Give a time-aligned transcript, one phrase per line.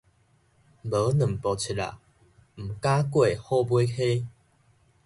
[0.03, 0.23] 無兩步七仔，毋
[2.81, 4.25] 敢過虎尾溪